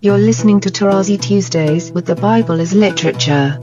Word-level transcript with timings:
You're 0.00 0.16
listening 0.16 0.60
to 0.60 0.68
Tarazi 0.68 1.20
Tuesdays 1.20 1.90
with 1.90 2.06
the 2.06 2.14
Bible 2.14 2.60
as 2.60 2.72
literature. 2.72 3.58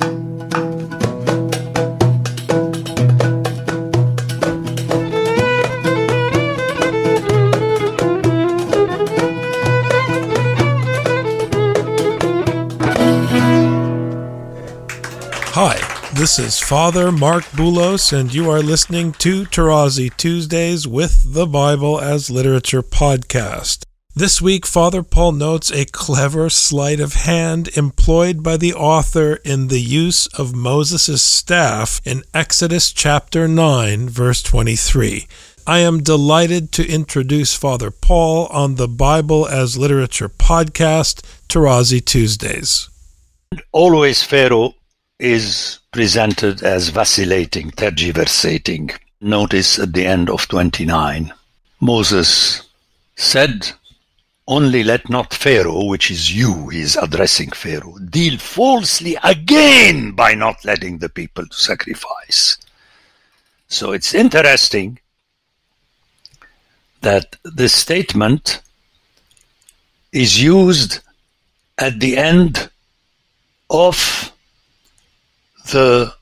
Hi, 15.54 15.80
this 16.16 16.38
is 16.38 16.60
Father 16.60 17.14
Marc 17.14 17.46
Boulos, 17.52 18.12
and 18.12 18.34
you 18.34 18.52
are 18.52 18.60
listening 18.60 19.14
to 19.14 19.46
Tarazi 19.46 20.14
Tuesdays 20.18 20.86
with 20.86 21.34
the 21.34 21.48
Bible 21.48 22.02
as 22.02 22.30
Literature 22.30 22.82
podcast. 22.82 23.85
This 24.18 24.42
week, 24.42 24.66
Father 24.66 25.04
Paul 25.04 25.34
notes 25.34 25.70
a 25.74 25.84
clever 25.84 26.50
sleight 26.50 27.02
of 27.02 27.16
hand 27.16 27.68
employed 27.76 28.42
by 28.42 28.56
the 28.56 28.74
author 28.74 29.42
in 29.44 29.68
the 29.68 29.82
use 29.82 30.28
of 30.28 30.56
Moses' 30.56 31.22
staff 31.22 32.00
in 32.06 32.24
Exodus 32.34 32.94
chapter 32.94 33.46
9, 33.46 34.08
verse 34.08 34.42
23. 34.42 35.28
I 35.68 35.80
am 35.80 36.02
delighted 36.02 36.72
to 36.72 36.88
introduce 36.88 37.56
Father 37.56 37.92
Paul 37.92 38.48
on 38.48 38.76
the 38.76 38.88
Bible 38.88 39.50
as 39.50 39.78
Literature 39.78 40.30
podcast, 40.30 41.22
Tarazi 41.50 42.00
Tuesdays. 42.00 42.88
Always 43.74 44.24
Pharaoh 44.24 44.76
is 45.20 45.80
presented 45.92 46.64
as 46.64 46.88
vacillating, 46.88 47.72
tergiversating. 47.72 48.98
Notice 49.20 49.78
at 49.78 49.92
the 49.92 50.06
end 50.06 50.30
of 50.30 50.48
29, 50.48 51.34
Moses 51.82 52.62
said, 53.18 53.74
Only 54.48 54.84
let 54.84 55.10
not 55.10 55.34
Pharaoh, 55.34 55.86
which 55.86 56.12
is 56.12 56.36
you, 56.36 56.70
he 56.70 56.82
is 56.82 56.96
addressing 56.96 57.52
Pharaoh, 57.52 57.98
deal 57.98 58.38
falsely 58.38 59.18
again 59.24 60.12
by 60.12 60.36
not 60.36 60.64
letting 60.64 61.00
the 61.00 61.10
people 61.10 61.48
to 61.48 61.56
sacrifice. 61.56 62.58
So 63.68 63.92
it's 63.92 64.14
interesting 64.14 65.00
that 67.02 67.38
this 67.44 67.74
statement 67.74 68.62
is 70.12 70.42
used 70.42 71.00
at 71.78 72.00
the 72.00 72.16
end 72.16 72.70
of 73.70 74.32
the 75.72 76.14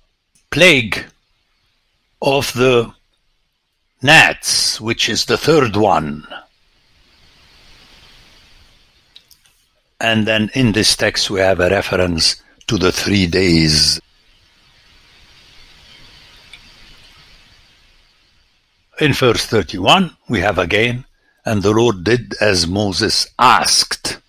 plague 0.49 1.05
of 2.21 2.53
the 2.53 2.93
gnats, 4.01 4.79
which 4.79 5.09
is 5.09 5.25
the 5.25 5.37
third 5.37 5.75
one. 5.75 6.25
And 10.03 10.27
then 10.27 10.51
in 10.53 10.73
this 10.73 10.97
text 10.97 11.29
we 11.29 11.39
have 11.39 11.61
a 11.61 11.69
reference 11.69 12.43
to 12.67 12.77
the 12.77 12.91
three 12.91 13.25
days. 13.25 14.01
In 18.99 19.13
verse 19.13 19.45
31 19.45 20.17
we 20.27 20.41
have 20.41 20.59
again, 20.59 21.05
and 21.45 21.63
the 21.63 21.71
Lord 21.71 22.03
did 22.03 22.35
as 22.41 22.67
Moses 22.67 23.27
asked. 23.39 24.19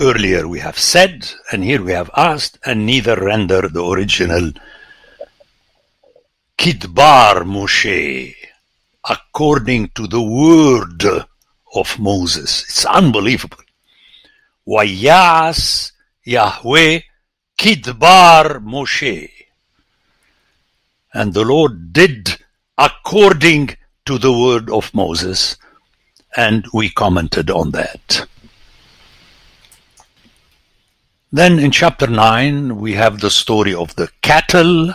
Earlier 0.00 0.48
we 0.48 0.58
have 0.58 0.78
said, 0.78 1.30
and 1.52 1.62
here 1.62 1.80
we 1.80 1.92
have 1.92 2.10
asked, 2.16 2.58
and 2.66 2.84
neither 2.84 3.14
render 3.14 3.68
the 3.68 3.84
original 3.84 4.50
Kidbar 6.58 7.44
Moshe, 7.44 8.34
according 9.08 9.90
to 9.90 10.08
the 10.08 10.20
word 10.20 11.24
of 11.74 11.98
Moses. 11.98 12.62
It's 12.64 12.84
unbelievable. 12.84 13.58
Wayas 14.66 15.92
Yahweh 16.24 17.00
Kidbar 17.58 18.62
Moshe. 18.64 19.30
And 21.12 21.34
the 21.34 21.44
Lord 21.44 21.92
did 21.92 22.38
according 22.76 23.76
to 24.06 24.18
the 24.18 24.32
word 24.32 24.68
of 24.70 24.92
Moses, 24.92 25.56
and 26.36 26.66
we 26.72 26.90
commented 26.90 27.50
on 27.50 27.70
that. 27.70 28.26
Then 31.32 31.58
in 31.58 31.70
chapter 31.70 32.06
9, 32.06 32.76
we 32.76 32.94
have 32.94 33.20
the 33.20 33.30
story 33.30 33.74
of 33.74 33.94
the 33.96 34.08
cattle, 34.22 34.94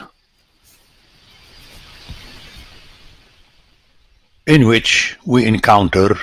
in 4.46 4.68
which 4.68 5.18
we 5.26 5.46
encounter 5.46 6.18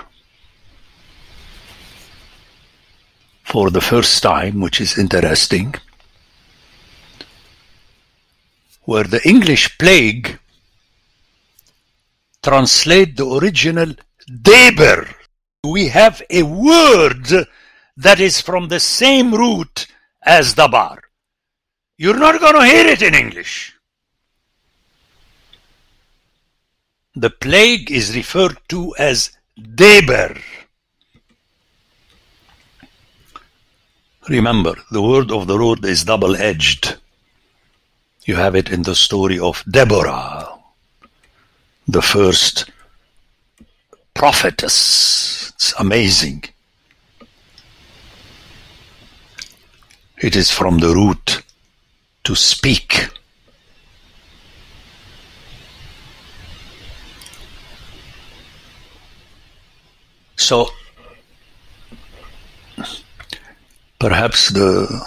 for 3.47 3.71
the 3.71 3.81
first 3.81 4.23
time, 4.23 4.61
which 4.61 4.81
is 4.81 4.99
interesting, 4.99 5.73
where 8.83 9.05
the 9.05 9.23
English 9.27 9.79
plague 9.79 10.39
translate 12.43 13.17
the 13.17 13.27
original 13.27 13.95
Deber. 14.43 15.09
We 15.63 15.89
have 15.89 16.23
a 16.29 16.43
word 16.43 17.27
that 17.97 18.19
is 18.19 18.41
from 18.41 18.67
the 18.67 18.81
same 18.81 19.33
root 19.33 19.87
as 20.23 20.55
Dabar. 20.55 21.01
You're 21.99 22.19
not 22.19 22.41
going 22.41 22.55
to 22.55 22.67
hear 22.67 22.87
it 22.87 23.01
in 23.01 23.15
English. 23.15 23.75
The 27.15 27.31
plague 27.31 27.91
is 27.93 28.17
referred 28.17 28.59
to 28.69 28.95
as 28.99 29.31
Deber. 29.57 30.37
Remember, 34.29 34.75
the 34.91 35.03
word 35.03 35.31
of 35.31 35.47
the 35.47 35.55
Lord 35.55 35.85
is 35.85 36.03
double 36.03 36.35
edged. 36.37 36.97
You 38.25 38.35
have 38.35 38.57
it 38.57 38.71
in 38.71 38.83
the 38.83 38.97
story 38.97 39.39
of 39.39 39.63
Deborah, 39.71 40.49
the 41.87 42.03
first 42.03 42.69
prophetess. 44.15 45.53
It's 45.55 45.73
amazing. 45.79 46.45
It 50.19 50.35
is 50.35 50.51
from 50.51 50.79
the 50.79 50.93
root 50.93 51.43
to 52.25 52.35
speak. 52.35 53.09
So, 60.37 60.69
perhaps 64.07 64.51
the 64.51 65.05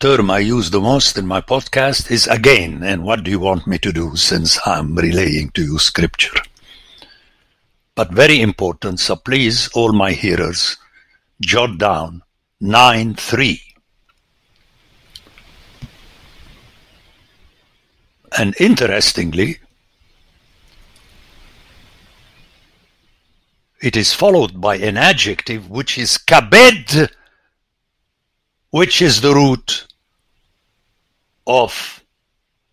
term 0.00 0.28
I 0.28 0.40
use 0.40 0.70
the 0.70 0.80
most 0.80 1.16
in 1.16 1.24
my 1.24 1.40
podcast 1.40 2.10
is 2.10 2.26
again, 2.26 2.82
and 2.82 3.04
what 3.04 3.22
do 3.22 3.30
you 3.30 3.38
want 3.38 3.64
me 3.64 3.78
to 3.78 3.92
do 3.92 4.16
since 4.16 4.58
I'm 4.66 4.96
relaying 4.96 5.50
to 5.50 5.62
you 5.62 5.78
scripture? 5.78 6.34
But 7.94 8.10
very 8.10 8.40
important, 8.40 8.98
so 8.98 9.14
please, 9.14 9.68
all 9.72 9.92
my 9.92 10.10
hearers, 10.10 10.76
jot 11.40 11.78
down 11.78 12.22
9 12.60 13.14
3. 13.14 13.62
And 18.36 18.56
interestingly, 18.58 19.60
it 23.80 23.96
is 23.96 24.12
followed 24.12 24.60
by 24.60 24.78
an 24.78 24.96
adjective 24.96 25.70
which 25.70 25.96
is 25.98 26.18
kabed, 26.18 27.08
which 28.72 29.02
is 29.02 29.20
the 29.20 29.34
root 29.34 29.86
of 31.46 32.02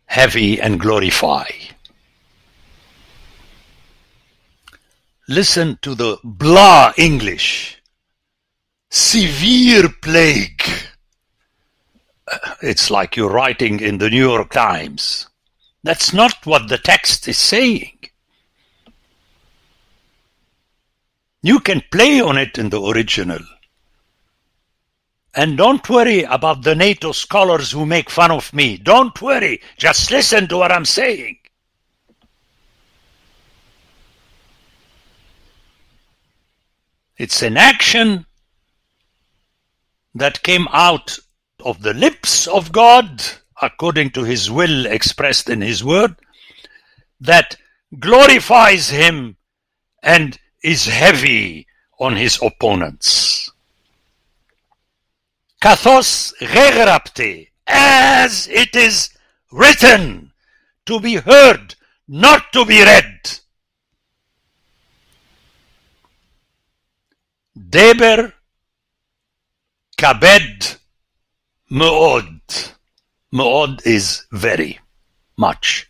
heavy 0.06 0.60
and 0.60 0.80
glorify. 0.80 1.46
Listen 5.28 5.78
to 5.82 5.94
the 5.94 6.18
blah 6.24 6.94
English. 6.98 7.82
Severe 8.90 9.90
plague. 10.02 10.64
It's 12.62 12.90
like 12.90 13.18
you're 13.18 13.30
writing 13.30 13.82
in 13.82 13.98
the 13.98 14.10
New 14.10 14.30
York 14.30 14.52
Times. 14.52 15.28
That's 15.84 16.14
not 16.14 16.46
what 16.46 16.70
the 16.70 16.78
text 16.78 17.28
is 17.28 17.38
saying. 17.38 17.98
You 21.42 21.60
can 21.60 21.84
play 21.92 22.22
on 22.22 22.38
it 22.38 22.58
in 22.58 22.70
the 22.70 22.82
original. 22.82 23.40
And 25.36 25.58
don't 25.58 25.88
worry 25.90 26.24
about 26.24 26.64
the 26.64 26.76
NATO 26.76 27.12
scholars 27.12 27.72
who 27.72 27.86
make 27.86 28.10
fun 28.10 28.32
of 28.32 28.52
me. 28.54 28.78
Don't 28.78 29.20
worry. 29.22 29.62
Just 29.78 30.12
listen 30.12 30.48
to 30.48 30.58
what 30.58 30.72
I'm 30.72 30.86
saying. 30.86 31.38
It's 37.18 37.42
an 37.42 37.58
action 37.58 38.26
that 40.16 40.42
came 40.42 40.68
out 40.72 41.18
of 41.64 41.82
the 41.82 41.94
lips 41.94 42.48
of 42.48 42.72
God, 42.72 43.22
according 43.62 44.12
to 44.12 44.24
his 44.24 44.50
will 44.50 44.86
expressed 44.86 45.50
in 45.50 45.62
his 45.62 45.84
word, 45.84 46.16
that 47.20 47.58
glorifies 48.00 48.90
him 48.90 49.36
and 50.02 50.40
is 50.64 50.86
heavy 50.86 51.68
on 52.00 52.16
his 52.16 52.40
opponents. 52.42 53.49
Kathos 55.62 56.34
ghegrapte, 56.40 57.50
as 57.68 58.48
it 58.48 58.76
is 58.76 59.10
written, 59.52 60.32
to 60.86 61.00
be 61.00 61.16
heard, 61.16 61.76
not 62.08 62.52
to 62.54 62.66
be 62.66 62.82
read. 62.84 63.40
Deber 67.70 68.34
kabed 69.98 70.78
meod. 71.70 72.74
Meod 73.32 73.86
is 73.86 74.26
very 74.32 74.80
much. 75.38 75.88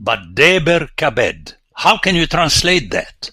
But 0.00 0.34
deber 0.34 0.88
kabed. 0.96 1.54
How 1.74 1.96
can 1.98 2.16
you 2.16 2.26
translate 2.26 2.90
that 2.90 3.30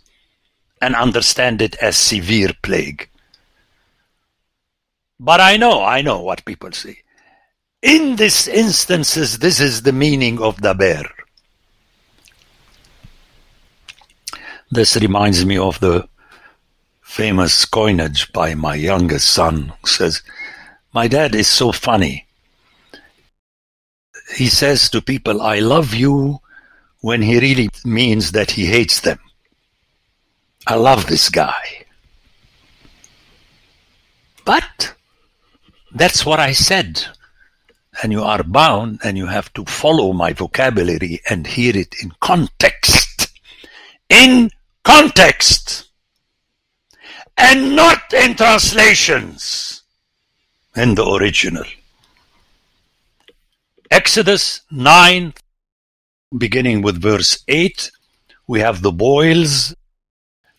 and 0.81 0.95
understand 0.95 1.61
it 1.61 1.75
as 1.81 1.97
severe 1.97 2.51
plague? 2.61 3.08
But 5.19 5.41
I 5.41 5.57
know, 5.57 5.83
I 5.83 6.01
know 6.01 6.21
what 6.21 6.45
people 6.45 6.71
say. 6.71 6.99
In 7.81 8.15
these 8.15 8.47
instances, 8.47 9.39
this 9.39 9.59
is 9.59 9.81
the 9.81 9.93
meaning 9.93 10.41
of 10.41 10.61
Deber. 10.61 11.03
This 14.71 14.95
reminds 14.95 15.45
me 15.45 15.57
of 15.57 15.79
the 15.79 16.07
famous 17.01 17.65
coinage 17.65 18.31
by 18.31 18.53
my 18.53 18.75
youngest 18.75 19.33
son 19.33 19.73
who 19.81 19.87
says, 19.87 20.21
My 20.93 21.07
dad 21.07 21.35
is 21.35 21.47
so 21.47 21.71
funny. 21.71 22.25
He 24.35 24.47
says 24.47 24.89
to 24.91 25.01
people, 25.01 25.41
I 25.41 25.59
love 25.59 25.93
you 25.93 26.39
when 27.01 27.21
he 27.21 27.39
really 27.39 27.69
means 27.83 28.31
that 28.33 28.51
he 28.51 28.67
hates 28.67 28.99
them. 28.99 29.19
I 30.67 30.75
love 30.75 31.07
this 31.07 31.29
guy. 31.29 31.85
But 34.45 34.93
that's 35.93 36.25
what 36.25 36.39
I 36.39 36.53
said. 36.53 37.05
And 38.01 38.11
you 38.11 38.23
are 38.23 38.43
bound 38.43 38.99
and 39.03 39.17
you 39.17 39.25
have 39.25 39.51
to 39.53 39.65
follow 39.65 40.13
my 40.13 40.33
vocabulary 40.33 41.21
and 41.29 41.45
hear 41.45 41.75
it 41.75 41.95
in 42.01 42.11
context. 42.19 43.29
In 44.09 44.49
context! 44.83 45.89
And 47.37 47.75
not 47.75 48.13
in 48.13 48.35
translations. 48.35 49.83
In 50.75 50.95
the 50.95 51.05
original. 51.05 51.63
Exodus 53.91 54.61
9, 54.71 55.33
beginning 56.37 56.81
with 56.81 57.01
verse 57.01 57.43
8, 57.47 57.91
we 58.47 58.59
have 58.59 58.81
the 58.81 58.91
boils 58.91 59.75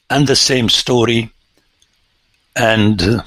and 0.08 0.26
the 0.26 0.36
same 0.36 0.68
story. 0.68 1.30
And 2.56 3.22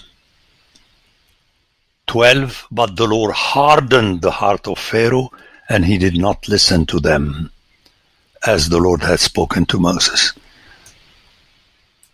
12, 2.14 2.68
but 2.70 2.96
the 2.96 3.08
Lord 3.08 3.34
hardened 3.34 4.22
the 4.22 4.30
heart 4.30 4.68
of 4.68 4.78
Pharaoh, 4.78 5.32
and 5.68 5.84
he 5.84 5.98
did 5.98 6.16
not 6.16 6.48
listen 6.48 6.86
to 6.86 7.00
them, 7.00 7.52
as 8.46 8.70
the 8.70 8.78
Lord 8.78 9.02
had 9.02 9.20
spoken 9.20 9.66
to 9.66 9.80
Moses. 9.80 10.32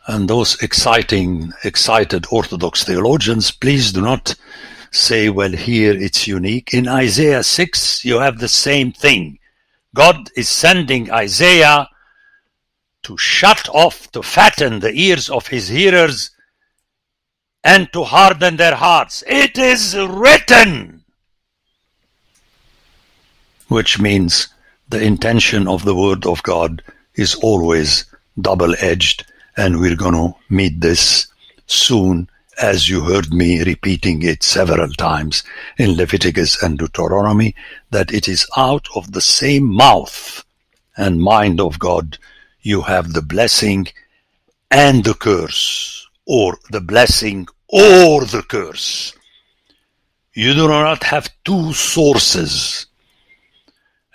And 0.08 0.30
those 0.30 0.56
exciting, 0.64 1.52
excited 1.66 2.28
Orthodox 2.32 2.86
theologians, 2.86 3.52
please 3.52 3.92
do 3.92 4.00
not 4.00 4.36
say, 4.92 5.28
well, 5.28 5.52
here 5.52 5.92
it's 5.92 6.30
unique. 6.30 6.74
In 6.74 6.88
Isaiah 6.88 7.44
6, 7.44 8.06
you 8.06 8.20
have 8.20 8.40
the 8.40 8.48
same 8.48 8.94
thing. 8.94 9.38
God 9.94 10.30
is 10.38 10.48
sending 10.48 11.12
Isaiah 11.12 11.90
to 13.04 13.18
shut 13.18 13.68
off, 13.68 14.10
to 14.14 14.24
fatten 14.24 14.80
the 14.80 14.94
ears 14.94 15.30
of 15.30 15.48
his 15.48 15.68
hearers, 15.68 16.32
and 17.64 17.92
to 17.94 18.04
harden 18.04 18.58
their 18.58 18.76
hearts. 18.76 19.24
It 19.28 19.58
is 19.58 19.96
written! 19.98 21.04
Which 23.68 24.00
means 24.00 24.48
the 24.88 25.02
intention 25.02 25.68
of 25.68 25.86
the 25.86 25.96
Word 25.96 26.26
of 26.26 26.42
God 26.44 26.82
is 27.16 27.36
always 27.36 28.06
double 28.42 28.74
edged, 28.80 29.26
and 29.58 29.80
we're 29.80 29.96
going 29.96 30.16
to 30.16 30.36
meet 30.50 30.82
this 30.82 31.28
soon 31.68 32.30
as 32.62 32.90
you 32.90 33.02
heard 33.02 33.34
me 33.34 33.64
repeating 33.64 34.22
it 34.24 34.44
several 34.44 34.90
times 34.94 35.44
in 35.78 35.96
Leviticus 35.96 36.62
and 36.62 36.78
Deuteronomy, 36.78 37.56
that 37.92 38.12
it 38.12 38.28
is 38.28 38.48
out 38.58 38.88
of 38.96 39.12
the 39.12 39.22
same 39.22 39.66
mouth 39.66 40.44
and 40.98 41.22
mind 41.22 41.62
of 41.62 41.80
God 41.80 42.18
you 42.62 42.82
have 42.82 43.14
the 43.14 43.22
blessing 43.22 43.88
and 44.70 45.04
the 45.04 45.14
curse, 45.14 46.09
or 46.30 46.60
the 46.70 46.80
blessing 46.80 47.48
or 47.68 48.24
the 48.24 48.44
curse. 48.44 49.14
You 50.36 50.54
do 50.54 50.68
not 50.68 51.04
have 51.04 51.28
two 51.44 51.74
sources. 51.74 52.86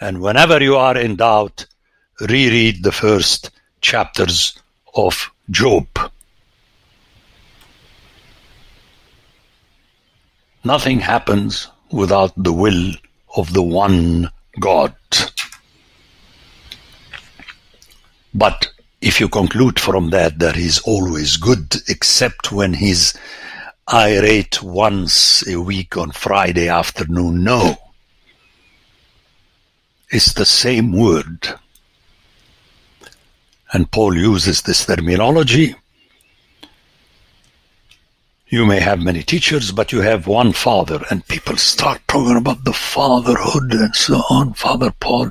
And 0.00 0.20
whenever 0.20 0.62
you 0.62 0.76
are 0.76 0.96
in 0.96 1.16
doubt, 1.16 1.66
reread 2.20 2.84
the 2.84 2.92
first 2.92 3.50
chapters 3.80 4.56
of 4.94 5.28
Job. 5.50 5.88
Nothing 10.62 11.00
happens 11.00 11.68
without 11.90 12.32
the 12.36 12.52
will 12.52 12.92
of 13.36 13.52
the 13.52 13.62
one 13.62 14.30
God. 14.60 14.94
But 18.32 18.73
if 19.04 19.20
you 19.20 19.28
conclude 19.28 19.78
from 19.78 20.08
that 20.10 20.38
that 20.38 20.56
he's 20.56 20.80
always 20.80 21.36
good, 21.36 21.76
except 21.88 22.50
when 22.50 22.72
he's 22.72 23.12
irate 23.92 24.62
once 24.62 25.46
a 25.46 25.60
week 25.60 25.98
on 25.98 26.10
Friday 26.10 26.68
afternoon, 26.68 27.44
no. 27.44 27.76
It's 30.08 30.32
the 30.32 30.46
same 30.46 30.92
word. 30.92 31.46
And 33.74 33.90
Paul 33.90 34.16
uses 34.16 34.62
this 34.62 34.86
terminology 34.86 35.74
you 38.54 38.64
may 38.64 38.78
have 38.78 39.02
many 39.02 39.22
teachers, 39.22 39.72
but 39.72 39.90
you 39.90 40.00
have 40.00 40.28
one 40.28 40.52
father, 40.52 41.02
and 41.10 41.26
people 41.26 41.56
start 41.56 42.00
talking 42.06 42.36
about 42.36 42.62
the 42.64 42.72
fatherhood 42.72 43.72
and 43.72 43.94
so 43.96 44.22
on. 44.30 44.54
Father 44.54 44.92
Paul 45.00 45.30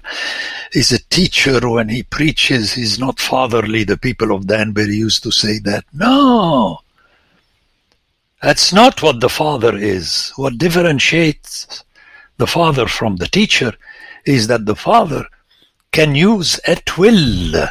is 0.74 0.92
a 0.92 1.04
teacher 1.06 1.68
when 1.70 1.88
he 1.88 2.04
preaches, 2.04 2.74
he's 2.74 3.00
not 3.00 3.20
fatherly. 3.20 3.86
The 3.86 3.98
people 3.98 4.36
of 4.36 4.48
Danbury 4.48 4.96
used 4.96 5.24
to 5.24 5.32
say 5.32 5.60
that. 5.60 5.86
No! 5.94 6.80
That's 8.42 8.74
not 8.74 9.02
what 9.02 9.22
the 9.22 9.30
father 9.30 9.78
is. 9.78 10.34
What 10.36 10.58
differentiates 10.58 11.84
the 12.38 12.48
father 12.48 12.88
from 12.88 13.16
the 13.16 13.28
teacher 13.28 13.74
is 14.26 14.48
that 14.48 14.66
the 14.66 14.76
father 14.76 15.26
can 15.94 16.14
use 16.14 16.60
at 16.68 16.98
will 16.98 17.68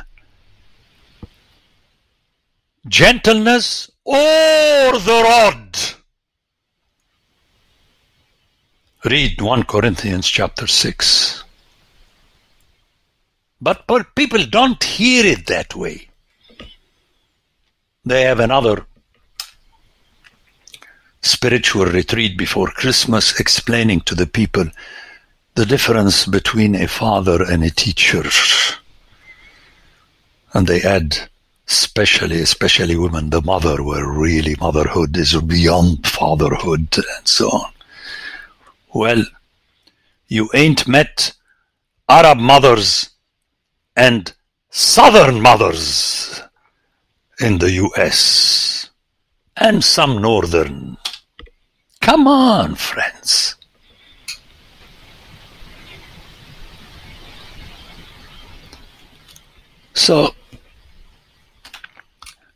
gentleness 2.88 3.91
or 4.04 4.98
the 4.98 5.22
rod. 5.24 5.78
Read 9.04 9.40
1 9.40 9.64
Corinthians 9.64 10.28
chapter 10.28 10.66
6. 10.66 11.44
But, 13.60 13.86
people 14.14 14.44
don't 14.46 14.82
hear 14.82 15.24
it 15.24 15.46
that 15.46 15.74
way. 15.74 16.08
They 18.04 18.22
have 18.22 18.40
another 18.40 18.86
spiritual 21.20 21.86
retreat 21.86 22.36
before 22.36 22.66
Christmas 22.68 23.38
explaining 23.38 24.00
to 24.00 24.16
the 24.16 24.26
people 24.26 24.66
the 25.54 25.66
difference 25.66 26.26
between 26.26 26.74
a 26.74 26.88
father 26.88 27.44
and 27.44 27.62
a 27.62 27.70
teacher. 27.70 28.24
And 30.52 30.66
they 30.66 30.82
add 30.82 31.28
especially, 31.68 32.40
especially 32.40 32.96
women, 32.96 33.30
the 33.30 33.42
mother, 33.42 33.82
where 33.82 34.06
really 34.06 34.56
motherhood 34.60 35.16
is 35.16 35.34
beyond 35.42 36.06
fatherhood 36.06 36.88
and 36.96 37.28
so 37.28 37.48
on. 37.48 37.72
Well, 38.94 39.24
you 40.28 40.50
ain't 40.54 40.86
met 40.88 41.32
Arab 42.08 42.38
mothers 42.38 43.10
and 43.96 44.32
Southern 44.70 45.40
mothers 45.40 46.42
in 47.40 47.58
the 47.58 47.70
US 47.72 48.90
and 49.56 49.84
some 49.84 50.20
Northern. 50.20 50.96
Come 52.00 52.26
on, 52.26 52.74
friends. 52.74 53.56
So, 59.94 60.34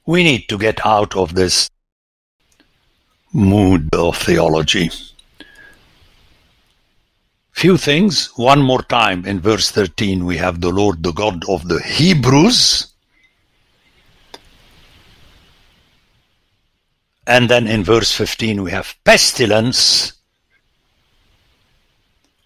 we 0.07 0.23
need 0.23 0.49
to 0.49 0.57
get 0.57 0.87
out 0.87 1.17
of 1.17 1.35
this 1.35 1.69
mood 3.33 3.93
of 3.95 4.17
theology. 4.17 4.91
Few 7.51 7.77
things. 7.77 8.29
One 8.37 8.63
more 8.63 8.83
time 8.83 9.27
in 9.27 9.41
verse 9.41 9.71
13, 9.71 10.25
we 10.25 10.37
have 10.37 10.61
the 10.61 10.71
Lord, 10.71 11.03
the 11.03 11.13
God 11.13 11.45
of 11.49 11.67
the 11.67 11.81
Hebrews. 11.83 12.93
And 17.27 17.49
then 17.49 17.67
in 17.67 17.83
verse 17.83 18.13
15 18.13 18.63
we 18.63 18.71
have 18.71 18.95
pestilence, 19.05 20.13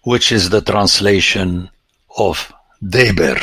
which 0.03 0.31
is 0.31 0.49
the 0.49 0.61
translation 0.61 1.69
of 2.17 2.51
Deber. 2.81 3.37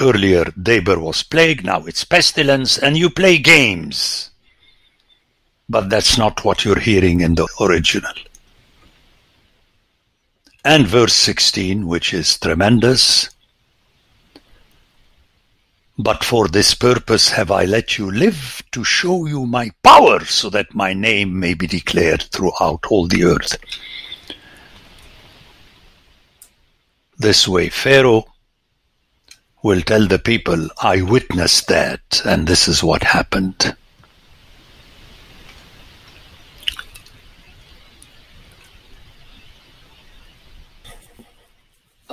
Earlier, 0.00 0.44
Deber 0.60 1.00
was 1.00 1.24
plague, 1.24 1.64
now 1.64 1.84
it's 1.86 2.04
pestilence, 2.04 2.78
and 2.78 2.96
you 2.96 3.10
play 3.10 3.38
games. 3.38 4.30
But 5.68 5.90
that's 5.90 6.16
not 6.16 6.44
what 6.44 6.64
you're 6.64 6.78
hearing 6.78 7.20
in 7.20 7.34
the 7.34 7.48
original. 7.60 8.12
And 10.64 10.86
verse 10.86 11.14
16, 11.14 11.86
which 11.86 12.14
is 12.14 12.38
tremendous. 12.38 13.30
But 15.98 16.22
for 16.22 16.46
this 16.46 16.74
purpose 16.74 17.30
have 17.30 17.50
I 17.50 17.64
let 17.64 17.98
you 17.98 18.08
live, 18.08 18.62
to 18.70 18.84
show 18.84 19.26
you 19.26 19.46
my 19.46 19.72
power, 19.82 20.24
so 20.24 20.48
that 20.50 20.74
my 20.74 20.92
name 20.92 21.40
may 21.40 21.54
be 21.54 21.66
declared 21.66 22.22
throughout 22.22 22.86
all 22.88 23.08
the 23.08 23.24
earth. 23.24 23.56
This 27.18 27.48
way, 27.48 27.68
Pharaoh 27.68 28.26
will 29.62 29.80
tell 29.80 30.06
the 30.06 30.18
people, 30.18 30.68
I 30.80 31.02
witnessed 31.02 31.68
that, 31.68 32.22
and 32.24 32.46
this 32.46 32.68
is 32.68 32.82
what 32.82 33.02
happened. 33.02 33.74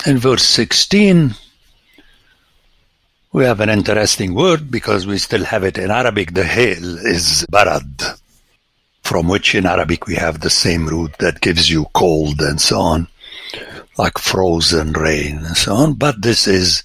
In 0.06 0.18
verse 0.18 0.44
16, 0.44 1.34
we 3.32 3.44
have 3.44 3.60
an 3.60 3.70
interesting 3.70 4.34
word 4.34 4.70
because 4.70 5.08
we 5.08 5.18
still 5.18 5.44
have 5.46 5.64
it 5.64 5.78
in 5.78 5.90
Arabic. 5.92 6.34
The 6.34 6.44
hail 6.44 6.98
is 7.00 7.46
barad, 7.52 8.20
from 9.02 9.28
which 9.28 9.56
in 9.56 9.66
Arabic 9.66 10.08
we 10.08 10.16
have 10.16 10.40
the 10.40 10.50
same 10.50 10.88
root 10.88 11.18
that 11.20 11.42
gives 11.42 11.70
you 11.70 11.88
cold 11.94 12.40
and 12.40 12.62
so 12.62 12.80
on, 12.80 13.08
like 13.98 14.18
frozen 14.18 14.94
rain 14.94 15.38
and 15.38 15.58
so 15.58 15.76
on. 15.76 15.94
But 15.94 16.22
this 16.22 16.48
is 16.48 16.84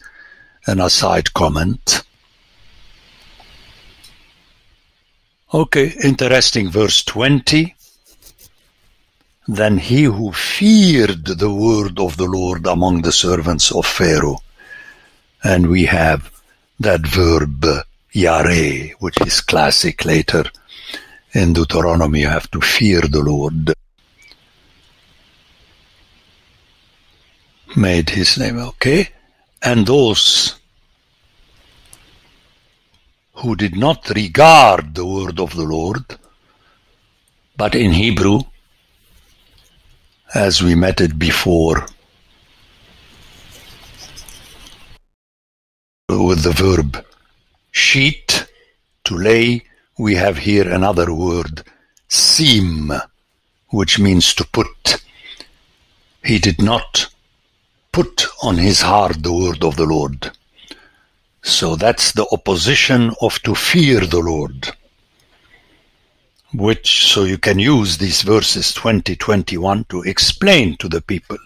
an 0.67 0.81
aside 0.81 1.33
comment. 1.35 2.03
Okay, 5.53 5.93
interesting. 6.05 6.71
Verse 6.71 7.03
20. 7.05 7.75
Then 9.49 9.79
he 9.79 10.05
who 10.05 10.33
feared 10.33 11.25
the 11.25 11.53
word 11.53 11.99
of 11.99 12.17
the 12.17 12.27
Lord 12.27 12.67
among 12.67 13.03
the 13.03 13.11
servants 13.11 13.73
of 13.73 13.85
Pharaoh. 13.85 14.39
And 15.43 15.69
we 15.69 15.87
have 15.87 16.31
that 16.79 17.01
verb 17.01 17.67
yare, 18.13 18.91
which 19.01 19.17
is 19.27 19.41
classic 19.41 20.05
later 20.05 20.45
in 21.33 21.53
Deuteronomy. 21.53 22.21
You 22.21 22.29
have 22.29 22.51
to 22.53 22.61
fear 22.61 23.01
the 23.01 23.21
Lord. 23.21 23.73
Made 27.77 28.11
his 28.11 28.39
name, 28.39 28.59
okay? 28.59 29.09
And 29.63 29.87
those 29.87 30.57
who 33.35 33.57
did 33.57 33.77
not 33.77 34.09
regard 34.11 34.95
the 34.95 35.05
word 35.05 35.39
of 35.39 35.55
the 35.55 35.65
Lord, 35.65 36.05
but 37.57 37.75
in 37.75 37.93
Hebrew, 37.93 38.41
as 40.35 40.63
we 40.63 40.75
met 40.75 41.01
it 41.01 41.19
before, 41.19 41.87
with 46.09 46.43
the 46.43 46.53
verb 46.53 47.05
sheet, 47.71 48.47
to 49.05 49.17
lay, 49.17 49.63
we 49.99 50.15
have 50.15 50.39
here 50.39 50.69
another 50.69 51.13
word, 51.13 51.63
seem, 52.09 52.93
which 53.69 53.99
means 53.99 54.35
to 54.35 54.45
put. 54.45 55.03
He 56.25 56.39
did 56.39 56.63
not 56.63 57.09
put 57.93 58.27
on 58.43 58.57
his 58.57 58.81
heart 58.81 59.23
the 59.23 59.33
word 59.33 59.65
of 59.65 59.77
the 59.77 59.85
Lord. 59.85 60.31
So 61.43 61.77
that's 61.77 62.13
the 62.13 62.27
opposition 62.33 63.13
of 63.21 63.41
to 63.43 63.55
fear 63.55 64.01
the 64.01 64.21
Lord. 64.21 64.69
Which, 66.53 67.07
so 67.07 67.25
you 67.25 67.39
can 67.39 67.59
use 67.59 67.99
these 67.99 68.23
verses 68.23 68.73
20, 68.75 69.17
21 69.17 69.85
to 69.85 70.03
explain 70.03 70.77
to 70.79 70.89
the 70.89 71.01
people 71.01 71.39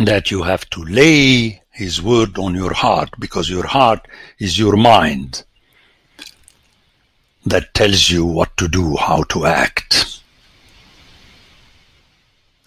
that 0.00 0.30
you 0.30 0.42
have 0.42 0.68
to 0.70 0.82
lay 0.84 1.62
his 1.70 2.02
word 2.02 2.38
on 2.38 2.54
your 2.54 2.72
heart 2.72 3.10
because 3.18 3.48
your 3.48 3.66
heart 3.66 4.06
is 4.38 4.58
your 4.58 4.76
mind 4.76 5.44
that 7.46 7.72
tells 7.74 8.10
you 8.10 8.24
what 8.24 8.56
to 8.56 8.68
do, 8.68 8.96
how 8.96 9.22
to 9.24 9.46
act. 9.46 10.09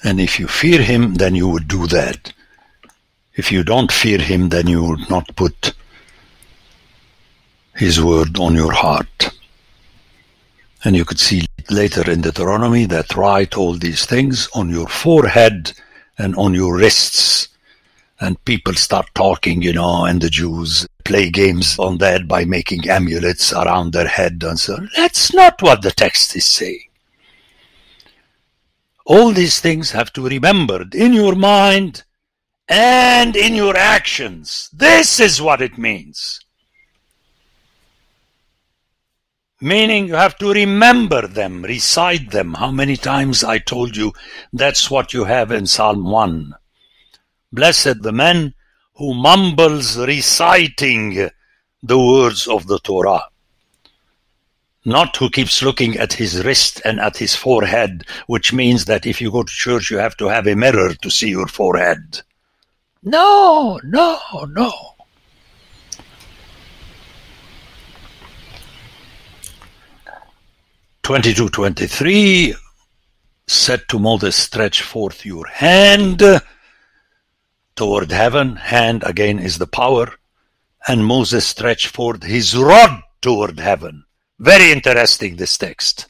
And 0.04 0.20
if 0.20 0.40
you 0.40 0.48
fear 0.48 0.82
him, 0.82 1.16
then 1.16 1.34
you 1.34 1.48
would 1.48 1.68
do 1.68 1.88
that. 1.88 2.34
If 3.36 3.52
you 3.52 3.64
don't 3.64 3.92
fear 3.92 4.20
him, 4.20 4.50
then 4.50 4.68
you 4.68 4.84
would 4.84 5.10
not 5.10 5.36
put 5.36 5.74
his 7.76 8.02
word 8.02 8.38
on 8.38 8.54
your 8.54 8.72
heart. 8.72 9.32
And 10.84 10.96
you 10.96 11.06
could 11.06 11.20
see 11.20 11.46
later 11.70 12.10
in 12.12 12.22
Deuteronomy 12.22 12.86
that 12.86 13.16
write 13.16 13.58
all 13.58 13.74
these 13.74 14.06
things 14.06 14.50
on 14.54 14.70
your 14.70 14.88
forehead 14.88 15.72
and 16.18 16.36
on 16.36 16.54
your 16.54 16.78
wrists. 16.78 17.48
And 18.20 18.44
people 18.46 18.74
start 18.74 19.08
talking, 19.16 19.62
you 19.62 19.74
know, 19.74 20.06
and 20.06 20.22
the 20.22 20.30
Jews 20.30 20.86
play 21.06 21.30
games 21.30 21.80
on 21.80 21.98
that 21.98 22.28
by 22.28 22.46
making 22.46 22.90
amulets 22.90 23.54
around 23.54 23.94
their 23.94 24.08
head 24.08 24.44
and 24.46 24.60
so. 24.60 24.78
That's 24.96 25.34
not 25.34 25.62
what 25.62 25.82
the 25.82 25.92
text 25.92 26.36
is 26.36 26.46
saying. 26.46 26.84
All 29.06 29.32
these 29.32 29.60
things 29.60 29.92
have 29.92 30.14
to 30.14 30.24
be 30.24 30.36
remembered 30.36 30.96
in 30.96 31.14
your 31.14 31.36
mind 31.36 32.04
and 32.68 33.36
in 33.36 33.54
your 33.56 33.76
actions. 33.76 34.70
This 34.72 35.20
is 35.20 35.42
what 35.42 35.62
it 35.62 35.78
means. 35.78 36.40
Meaning 39.60 40.08
you 40.08 40.16
have 40.16 40.38
to 40.40 40.52
remember 40.52 41.28
them, 41.28 41.64
recite 41.64 42.32
them. 42.32 42.54
How 42.56 42.72
many 42.72 42.98
times 42.98 43.44
I 43.44 43.60
told 43.60 43.96
you 43.96 44.12
that's 44.52 44.92
what 44.92 45.14
you 45.14 45.24
have 45.26 45.52
in 45.52 45.68
Psalm 45.68 46.04
1. 46.04 46.54
Blessed 47.52 48.02
the 48.02 48.12
man 48.12 48.54
who 48.96 49.14
mumbles 49.14 49.98
reciting 49.98 51.30
the 51.82 51.98
words 52.00 52.48
of 52.48 52.68
the 52.68 52.80
Torah. 52.80 53.24
Not 54.86 55.16
who 55.16 55.30
keeps 55.30 55.62
looking 55.62 55.98
at 55.98 56.14
his 56.14 56.44
wrist 56.44 56.82
and 56.84 57.00
at 57.00 57.18
his 57.18 57.36
forehead, 57.36 58.06
which 58.28 58.52
means 58.52 58.86
that 58.86 59.06
if 59.06 59.22
you 59.22 59.32
go 59.32 59.44
to 59.44 59.54
church 59.54 59.90
you 59.90 59.98
have 59.98 60.18
to 60.18 60.28
have 60.28 60.46
a 60.46 60.56
mirror 60.56 60.94
to 60.96 61.10
see 61.10 61.30
your 61.30 61.48
forehead. 61.48 62.22
No, 63.02 63.80
no, 63.84 64.20
no. 64.50 64.72
Twenty-two, 71.02 71.50
twenty-three 71.50 72.56
said 73.48 73.84
to 73.90 74.00
Moses, 74.00 74.36
Stretch 74.36 74.82
forth 74.82 75.26
your 75.26 75.46
hand 75.48 76.24
toward 77.76 78.12
heaven. 78.12 78.56
Hand 78.56 79.04
again 79.06 79.40
is 79.40 79.58
the 79.58 79.68
power. 79.68 80.14
And 80.88 81.06
Moses 81.06 81.46
stretched 81.46 81.88
forth 81.88 82.24
his 82.24 82.56
rod 82.56 83.02
toward 83.22 83.60
heaven. 83.60 84.06
Very 84.44 84.74
interesting, 84.74 85.38
this 85.38 85.58
text. 85.58 86.08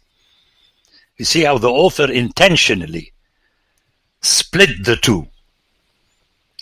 You 1.17 1.25
see 1.25 1.43
how 1.43 1.59
the 1.59 1.69
author 1.69 2.11
intentionally 2.11 3.13
split 4.23 4.83
the 4.83 4.95
two. 4.95 5.27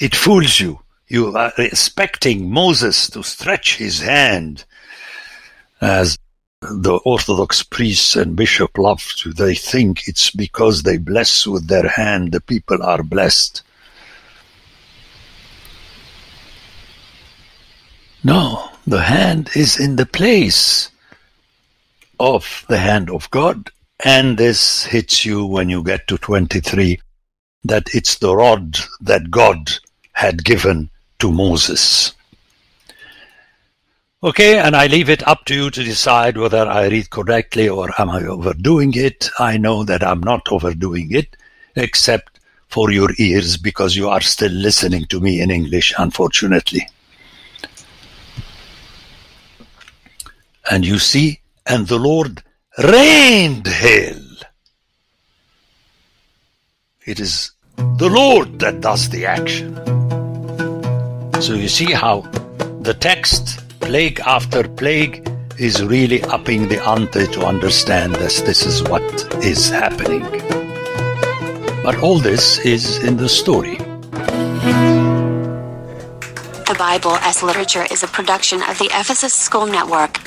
It 0.02 0.14
fools 0.14 0.60
you. 0.60 0.82
You 1.08 1.34
are 1.38 1.54
expecting 1.58 2.52
Moses 2.52 3.10
to 3.12 3.24
stretch 3.24 3.78
his 3.78 4.02
hand 4.02 4.66
as 5.80 6.18
the 6.60 7.00
Orthodox 7.06 7.64
priests 7.64 8.18
and 8.18 8.36
bishop 8.36 8.78
love 8.78 9.14
to. 9.20 9.32
They 9.32 9.56
think 9.56 10.10
it's 10.10 10.30
because 10.30 10.84
they 10.84 10.98
bless 10.98 11.48
with 11.48 11.70
their 11.70 11.88
hand 11.88 12.34
the 12.34 12.42
people 12.42 12.84
are 12.84 13.02
blessed. 13.02 13.64
No, 18.26 18.72
the 18.86 19.04
hand 19.04 19.52
is 19.56 19.80
in 19.80 19.96
the 19.96 20.06
place 20.06 20.91
of 22.22 22.66
the 22.70 22.78
hand 22.78 23.10
of 23.10 23.30
God, 23.32 23.72
and 24.06 24.38
this 24.38 24.84
hits 24.84 25.26
you 25.26 25.44
when 25.44 25.70
you 25.70 25.84
get 25.84 26.08
to 26.08 26.20
23 26.20 27.00
that 27.64 27.88
it's 27.96 28.20
the 28.20 28.36
rod 28.36 28.78
that 29.02 29.32
God 29.32 29.72
had 30.14 30.44
given 30.44 30.92
to 31.18 31.32
Moses. 31.32 32.14
Okay, 34.24 34.60
and 34.60 34.76
I 34.76 34.86
leave 34.86 35.10
it 35.10 35.28
up 35.28 35.46
to 35.46 35.56
you 35.56 35.72
to 35.72 35.84
decide 35.84 36.38
whether 36.38 36.68
I 36.68 36.88
read 36.90 37.10
correctly 37.10 37.68
or 37.68 37.90
am 38.00 38.12
I 38.12 38.24
overdoing 38.24 38.94
it. 38.94 39.28
I 39.40 39.58
know 39.58 39.84
that 39.84 40.04
I'm 40.04 40.20
not 40.20 40.52
overdoing 40.52 41.12
it, 41.12 41.36
except 41.76 42.40
for 42.68 42.92
your 42.92 43.10
ears 43.18 43.58
because 43.58 43.96
you 43.96 44.10
are 44.10 44.22
still 44.22 44.52
listening 44.52 45.06
to 45.06 45.20
me 45.20 45.42
in 45.42 45.50
English, 45.50 45.92
unfortunately. 45.98 46.88
And 50.70 50.86
you 50.86 51.00
see, 51.00 51.41
and 51.66 51.88
the 51.88 52.00
Lord 52.00 52.44
rained 52.84 53.68
hail. 53.68 54.22
It 57.06 57.20
is 57.20 57.52
the 57.98 58.10
Lord 58.10 58.60
that 58.60 58.82
does 58.82 59.10
the 59.10 59.26
action. 59.26 59.76
So 61.42 61.54
you 61.54 61.68
see 61.68 61.92
how 61.92 62.22
the 62.82 62.94
text, 62.94 63.68
plague 63.80 64.20
after 64.20 64.68
plague, 64.68 65.28
is 65.58 65.84
really 65.84 66.24
upping 66.24 66.68
the 66.68 66.84
ante 66.84 67.28
to 67.28 67.46
understand 67.46 68.16
that 68.16 68.44
this 68.46 68.66
is 68.66 68.84
what 68.84 69.04
is 69.44 69.70
happening. 69.70 70.24
But 71.84 71.98
all 72.02 72.20
this 72.20 72.60
is 72.60 73.04
in 73.04 73.18
the 73.18 73.30
story. 73.30 73.78
The 76.68 76.76
Bible 76.78 77.16
as 77.18 77.44
Literature 77.44 77.86
is 77.92 78.04
a 78.04 78.08
production 78.08 78.62
of 78.64 78.78
the 78.78 78.86
Ephesus 78.94 79.34
School 79.34 79.66
Network. 79.66 80.20